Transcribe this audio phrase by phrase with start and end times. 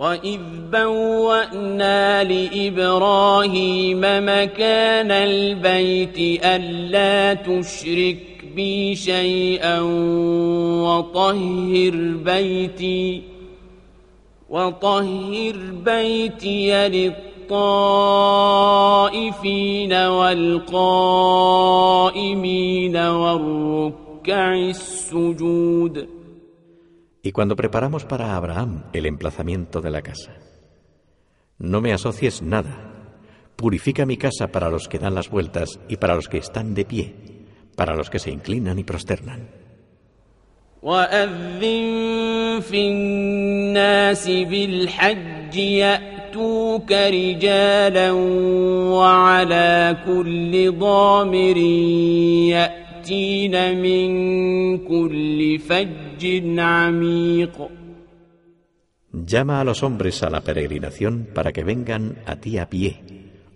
[0.00, 0.40] وإذ
[0.72, 8.18] بوأنا لإبراهيم مكان البيت ألا تشرك
[8.56, 9.80] بي شيئا
[10.80, 13.22] وطهر بيتي
[14.50, 17.52] وطهر بيتي للطائفين
[19.92, 21.36] والقائمين
[22.96, 26.19] والركع السجود
[27.21, 30.33] Y cuando preparamos para Abraham el emplazamiento de la casa,
[31.57, 32.91] no me asocies nada.
[33.55, 36.85] Purifica mi casa para los que dan las vueltas y para los que están de
[36.85, 37.15] pie,
[37.75, 39.65] para los que se inclinan y prosternan.
[40.85, 48.11] وأذن في الناس بالحج يأتوك رجالا
[48.91, 51.57] وعلى كل ضامر
[53.05, 54.07] يأتين من
[54.77, 56.23] كل فج
[56.59, 57.69] عميق
[59.27, 63.01] Llama a los hombres a la peregrinación para que vengan a ti a pie,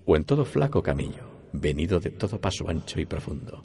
[0.06, 3.64] o en todo flaco camino, venido de todo paso ancho y profundo.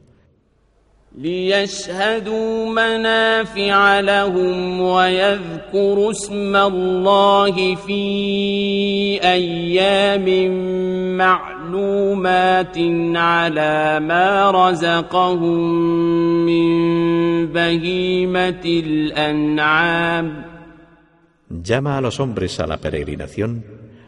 [1.19, 8.03] ليشهدوا منافع لهم ويذكروا اسم الله في
[9.23, 10.28] أيام
[11.69, 12.77] معلومات
[13.17, 15.59] على ما رزقهم
[16.47, 16.73] من
[17.53, 20.55] بهيمة الأنعام
[21.50, 23.64] Llama a los hombres a la peregrinación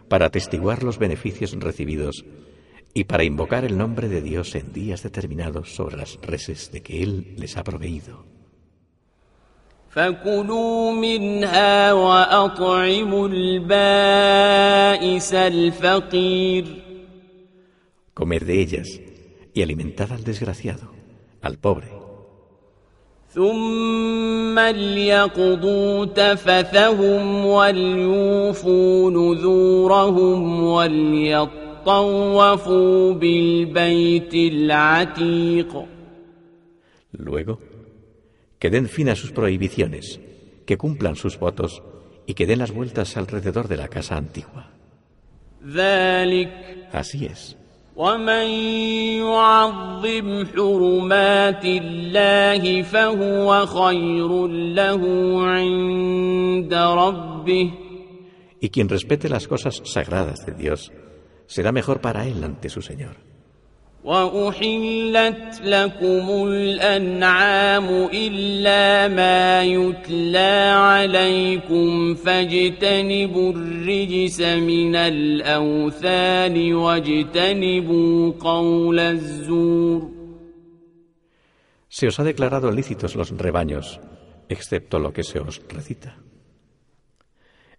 [0.08, 2.24] para atestiguar los beneficios recibidos
[2.94, 7.02] y para invocar el nombre de Dios en días determinados sobre las reses de que
[7.02, 8.24] Él les ha proveído.
[9.90, 14.54] فكلوا منها وأطعموا البائس
[15.34, 16.79] الفقير
[18.20, 19.00] Comer de ellas
[19.52, 20.90] y alimentad al desgraciado,
[21.42, 22.06] al pobre.
[23.36, 31.92] ثم ليقضوا تفثهم وليوفوا نذورهم وليطوفوا
[33.12, 35.86] بالبيت العتيق
[37.18, 37.58] Luego,
[38.58, 40.20] que den fin a sus prohibiciones,
[40.66, 41.82] que cumplan sus votos
[42.26, 44.70] y que den las vueltas alrededor de la casa antigua.
[45.66, 46.48] ذلك
[46.92, 47.56] Así es.
[47.95, 48.47] ومن
[49.19, 55.01] يعظم حرمات الله فهو خير له
[55.47, 57.71] عند ربه
[58.63, 60.91] Y quien respete las cosas sagradas de Dios
[61.47, 63.15] será mejor para él ante su Señor.
[64.06, 80.16] وأحلت لكم الأنعام إلا ما يتلى عليكم فاجتنبوا الرجس من الأوثان واجتنبوا قول الزور
[81.88, 84.00] Se os ha declarado lícitos los rebaños,
[84.50, 86.18] excepto lo que se os recita.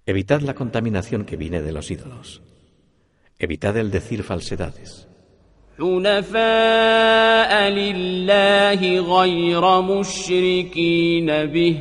[0.08, 2.42] Evitad la contaminación que viene de los ídolos.
[3.38, 5.08] Evitad el decir falsedades.
[5.81, 11.77] حنفاء لله غير مشركين به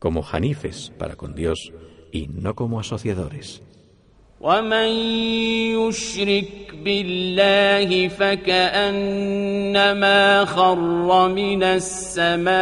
[0.00, 1.72] como janifes para con Dios
[2.10, 3.60] y no como asociadores.
[4.40, 4.88] ومن
[5.76, 9.64] يشرك بالله فكأنما
[10.44, 12.52] خر من السماء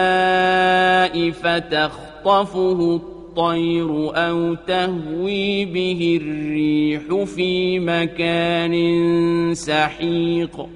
[1.31, 3.01] فتخطفه
[3.38, 8.74] الطير أو تهوي به الريح في مكان
[9.54, 10.70] سحيق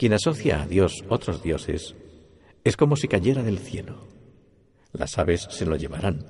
[0.00, 1.96] Quien asocia a Dios otros dioses
[2.62, 4.06] es como si cayera del cielo.
[4.92, 6.24] Las aves se lo llevarán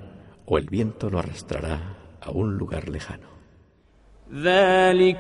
[0.47, 3.29] o el viento lo arrastrará a un lugar lejano.
[4.33, 5.19] ذلك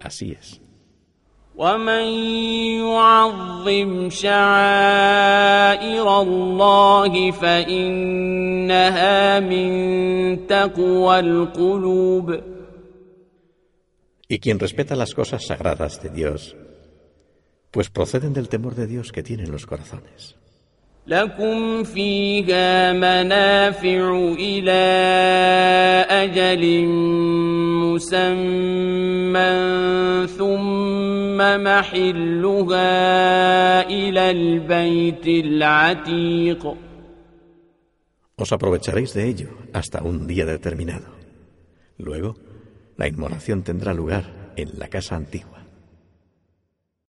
[0.00, 0.60] Así es.
[1.59, 2.07] ومن
[2.87, 5.41] يعظم شعائر
[6.21, 9.69] الله فإنها من
[10.47, 12.39] تقوى القلوب
[14.31, 16.55] Y quien respeta las cosas sagradas de Dios,
[17.71, 20.35] pues proceden del temor de Dios que tienen los corazones.
[21.07, 24.85] لكم فيها منافع إلى
[26.09, 26.85] أجل
[27.81, 29.49] مسمى
[30.37, 30.98] ثم
[31.58, 32.90] محلها
[33.88, 36.76] إلى البيت العتيق
[38.36, 41.06] Os aprovecharéis de ello hasta un día determinado.
[41.98, 42.34] Luego,
[42.96, 45.57] la inmolación tendrá lugar en la casa antigua.